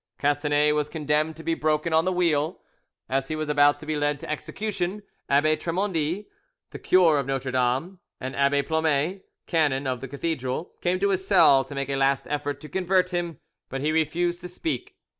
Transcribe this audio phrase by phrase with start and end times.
[0.17, 2.59] Castanet was condemned to be broken on the wheel.
[3.07, 6.25] As he was about to be led to execution, Abbe Tremondy,
[6.71, 11.27] the cure of Notre Dame, and Abbe Plomet, canon of the cathedral, came to his
[11.27, 13.37] cell to make a last effort to convert him,
[13.69, 14.95] but he refused to speak.